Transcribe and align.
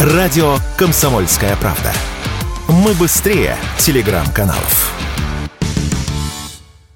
Радио 0.00 0.56
«Комсомольская 0.78 1.54
правда». 1.56 1.92
Мы 2.68 2.94
быстрее 2.94 3.54
телеграм-каналов. 3.76 4.94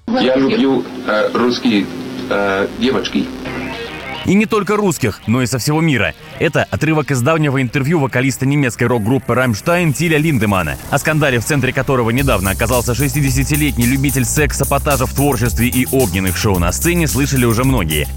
Я 0.07 0.35
люблю 0.35 0.83
э, 1.05 1.29
русские 1.35 1.85
э, 2.31 2.67
девочки. 2.79 3.27
И 4.25 4.33
не 4.33 4.47
только 4.47 4.75
русских, 4.75 5.21
но 5.27 5.43
и 5.43 5.45
со 5.45 5.59
всего 5.59 5.81
мира. 5.81 6.15
Это 6.39 6.63
отрывок 6.63 7.11
из 7.11 7.21
давнего 7.21 7.61
интервью 7.61 7.99
вокалиста 7.99 8.47
немецкой 8.47 8.85
рок-группы 8.85 9.35
«Рамштайн» 9.35 9.93
Тиля 9.93 10.17
Линдемана, 10.17 10.75
о 10.89 10.97
скандале, 10.97 11.39
в 11.39 11.45
центре 11.45 11.71
которого 11.71 12.09
недавно 12.09 12.49
оказался 12.49 12.93
60-летний 12.93 13.85
любитель 13.85 14.25
секс-сапотажа 14.25 15.05
в 15.05 15.13
творчестве 15.13 15.67
и 15.67 15.87
огненных 15.91 16.35
шоу 16.35 16.57
на 16.57 16.71
сцене, 16.71 17.07
слышали 17.07 17.45
уже 17.45 17.65
многие. 17.65 18.07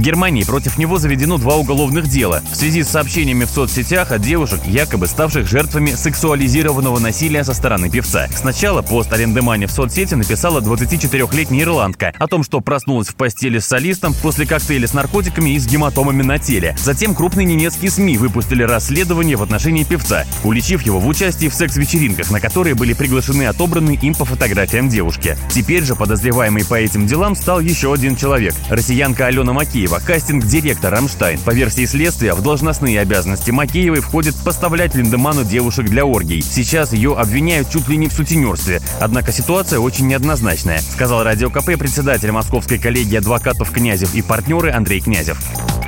В 0.00 0.02
Германии 0.02 0.44
против 0.44 0.78
него 0.78 0.96
заведено 0.96 1.36
два 1.36 1.56
уголовных 1.56 2.08
дела 2.08 2.42
в 2.50 2.56
связи 2.56 2.82
с 2.82 2.88
сообщениями 2.88 3.44
в 3.44 3.50
соцсетях 3.50 4.12
от 4.12 4.22
девушек, 4.22 4.60
якобы 4.64 5.06
ставших 5.06 5.46
жертвами 5.46 5.90
сексуализированного 5.90 6.98
насилия 6.98 7.44
со 7.44 7.52
стороны 7.52 7.90
певца. 7.90 8.26
Сначала 8.34 8.80
пост 8.80 9.12
о 9.12 9.18
Линдемане 9.18 9.66
в 9.66 9.70
соцсети 9.70 10.14
написала 10.14 10.62
24-летняя 10.62 11.64
ирландка 11.64 12.14
о 12.18 12.28
том, 12.28 12.44
что 12.44 12.62
проснулась 12.62 13.08
в 13.08 13.14
постели 13.14 13.58
с 13.58 13.66
солистом 13.66 14.14
после 14.14 14.46
коктейля 14.46 14.88
с 14.88 14.94
наркотиками 14.94 15.50
и 15.50 15.58
с 15.58 15.66
гематомами 15.66 16.22
на 16.22 16.38
теле. 16.38 16.74
Затем 16.82 17.14
крупные 17.14 17.44
немецкие 17.44 17.90
СМИ 17.90 18.16
выпустили 18.16 18.62
расследование 18.62 19.36
в 19.36 19.42
отношении 19.42 19.84
певца, 19.84 20.24
уличив 20.44 20.80
его 20.80 20.98
в 20.98 21.06
участии 21.08 21.48
в 21.48 21.54
секс-вечеринках, 21.54 22.30
на 22.30 22.40
которые 22.40 22.74
были 22.74 22.94
приглашены 22.94 23.42
отобранные 23.42 23.98
им 23.98 24.14
по 24.14 24.24
фотографиям 24.24 24.88
девушки. 24.88 25.36
Теперь 25.50 25.84
же 25.84 25.94
подозреваемый 25.94 26.64
по 26.64 26.76
этим 26.76 27.06
делам 27.06 27.36
стал 27.36 27.60
еще 27.60 27.92
один 27.92 28.16
человек– 28.16 28.54
россиянка 28.70 29.26
Алена 29.26 29.52
Макеева, 29.52 29.89
кастинг-директор 29.98 30.94
«Рамштайн». 30.94 31.40
По 31.40 31.50
версии 31.50 31.86
следствия, 31.86 32.34
в 32.34 32.42
должностные 32.42 33.00
обязанности 33.00 33.50
Макеевой 33.50 34.00
входит 34.00 34.36
поставлять 34.44 34.94
Линдеману 34.94 35.42
девушек 35.42 35.86
для 35.86 36.04
оргий. 36.04 36.42
Сейчас 36.42 36.92
ее 36.92 37.16
обвиняют 37.16 37.70
чуть 37.70 37.88
ли 37.88 37.96
не 37.96 38.08
в 38.08 38.12
сутенерстве. 38.12 38.80
Однако 39.00 39.32
ситуация 39.32 39.80
очень 39.80 40.06
неоднозначная, 40.06 40.78
сказал 40.78 41.24
Радио 41.24 41.50
КП 41.50 41.76
председатель 41.76 42.30
Московской 42.30 42.78
коллегии 42.78 43.16
адвокатов 43.16 43.72
Князев 43.72 44.14
и 44.14 44.22
партнеры 44.22 44.70
Андрей 44.70 45.00
Князев. 45.00 45.38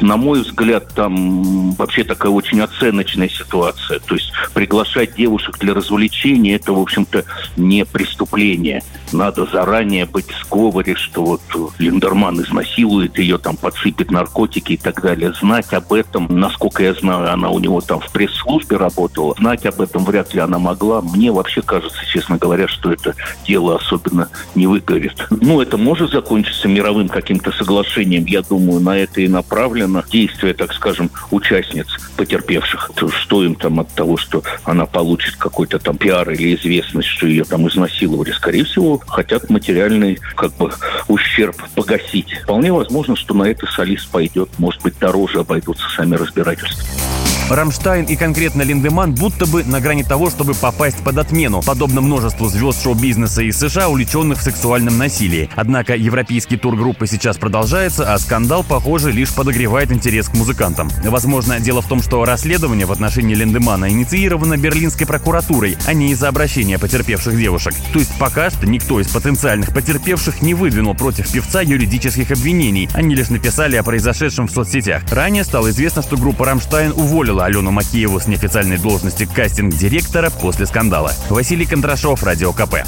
На 0.00 0.16
мой 0.16 0.42
взгляд, 0.42 0.88
там 0.94 1.70
вообще 1.72 2.02
такая 2.02 2.32
очень 2.32 2.60
оценочная 2.60 3.28
ситуация. 3.28 4.00
То 4.00 4.16
есть 4.16 4.32
приглашать 4.52 5.14
девушек 5.14 5.58
для 5.60 5.74
развлечения– 5.74 6.54
это, 6.56 6.72
в 6.72 6.80
общем-то, 6.80 7.24
не 7.56 7.84
преступление. 7.84 8.82
Надо 9.12 9.46
заранее 9.46 10.06
быть 10.06 10.28
в 10.28 10.44
сговоре, 10.44 10.96
что 10.96 11.24
вот 11.24 11.72
Линдерман 11.78 12.42
изнасилует 12.42 13.16
ее, 13.18 13.38
там 13.38 13.56
подсыпет 13.56 13.91
наркотики 14.10 14.72
и 14.72 14.76
так 14.76 15.02
далее. 15.02 15.32
Знать 15.40 15.72
об 15.72 15.92
этом, 15.92 16.26
насколько 16.28 16.82
я 16.82 16.94
знаю, 16.94 17.32
она 17.32 17.50
у 17.50 17.58
него 17.58 17.80
там 17.80 18.00
в 18.00 18.10
пресс-службе 18.10 18.76
работала. 18.76 19.34
Знать 19.38 19.66
об 19.66 19.80
этом 19.80 20.04
вряд 20.04 20.34
ли 20.34 20.40
она 20.40 20.58
могла. 20.58 21.00
Мне 21.00 21.32
вообще 21.32 21.62
кажется, 21.62 21.98
честно 22.06 22.36
говоря, 22.36 22.68
что 22.68 22.92
это 22.92 23.14
дело 23.46 23.76
особенно 23.76 24.28
не 24.54 24.66
выгорит. 24.66 25.26
Ну, 25.30 25.60
это 25.60 25.76
может 25.76 26.10
закончиться 26.10 26.68
мировым 26.68 27.08
каким-то 27.08 27.52
соглашением. 27.52 28.24
Я 28.26 28.42
думаю, 28.42 28.80
на 28.80 28.96
это 28.98 29.20
и 29.20 29.28
направлено 29.28 30.00
на 30.00 30.04
действия, 30.10 30.54
так 30.54 30.72
скажем, 30.72 31.10
участниц 31.30 31.86
потерпевших. 32.16 32.90
Что 33.10 33.44
им 33.44 33.54
там 33.54 33.80
от 33.80 33.88
того, 33.94 34.16
что 34.16 34.42
она 34.64 34.86
получит 34.86 35.36
какой-то 35.36 35.78
там 35.78 35.96
пиар 35.96 36.30
или 36.30 36.54
известность, 36.54 37.08
что 37.08 37.26
ее 37.26 37.44
там 37.44 37.68
изнасиловали? 37.68 38.30
Скорее 38.32 38.64
всего, 38.64 39.00
хотят 39.06 39.50
материальный 39.50 40.18
как 40.36 40.56
бы 40.56 40.72
ущерб 41.08 41.56
погасить. 41.74 42.32
Вполне 42.42 42.72
возможно, 42.72 43.16
что 43.16 43.34
на 43.34 43.44
это 43.44 43.66
солист 43.82 44.08
пойдет. 44.10 44.48
Может 44.58 44.80
быть, 44.82 44.96
дороже 45.00 45.40
обойдутся 45.40 45.88
сами 45.96 46.14
разбирательства. 46.14 47.11
Рамштайн 47.50 48.04
и 48.06 48.16
конкретно 48.16 48.62
Линдеман 48.62 49.14
будто 49.14 49.46
бы 49.46 49.64
на 49.64 49.80
грани 49.80 50.02
того, 50.02 50.30
чтобы 50.30 50.54
попасть 50.54 50.98
под 50.98 51.18
отмену, 51.18 51.62
подобно 51.62 52.00
множеству 52.00 52.48
звезд 52.48 52.82
шоу-бизнеса 52.82 53.42
из 53.42 53.58
США, 53.58 53.88
увлеченных 53.88 54.38
в 54.38 54.42
сексуальном 54.42 54.98
насилии. 54.98 55.50
Однако 55.54 55.94
европейский 55.96 56.56
тур 56.56 56.76
группы 56.76 57.06
сейчас 57.06 57.36
продолжается, 57.36 58.12
а 58.12 58.18
скандал, 58.18 58.64
похоже, 58.64 59.12
лишь 59.12 59.34
подогревает 59.34 59.92
интерес 59.92 60.28
к 60.28 60.34
музыкантам. 60.34 60.90
Возможно, 61.04 61.60
дело 61.60 61.82
в 61.82 61.88
том, 61.88 62.02
что 62.02 62.24
расследование 62.24 62.86
в 62.86 62.92
отношении 62.92 63.34
Линдемана 63.34 63.90
инициировано 63.90 64.56
берлинской 64.56 65.06
прокуратурой, 65.06 65.76
а 65.86 65.92
не 65.92 66.12
из-за 66.12 66.28
обращения 66.28 66.78
потерпевших 66.78 67.36
девушек. 67.36 67.74
То 67.92 67.98
есть 67.98 68.12
пока 68.18 68.50
что 68.50 68.66
никто 68.66 69.00
из 69.00 69.08
потенциальных 69.08 69.72
потерпевших 69.72 70.42
не 70.42 70.54
выдвинул 70.54 70.94
против 70.94 71.30
певца 71.30 71.60
юридических 71.60 72.30
обвинений, 72.30 72.88
они 72.94 73.14
лишь 73.14 73.28
написали 73.28 73.76
о 73.76 73.82
произошедшем 73.82 74.46
в 74.46 74.52
соцсетях. 74.52 75.02
Ранее 75.10 75.44
стало 75.44 75.70
известно, 75.70 76.02
что 76.02 76.16
группа 76.16 76.46
Рамштайн 76.46 76.92
уволила 77.32 77.44
Алену 77.46 77.70
Макееву 77.70 78.20
с 78.20 78.26
неофициальной 78.26 78.78
должности 78.78 79.24
кастинг-директора 79.24 80.30
после 80.30 80.66
скандала. 80.66 81.12
Василий 81.30 81.66
Кондрашов, 81.66 82.22
Радио 82.22 82.52
КП. 82.52 82.84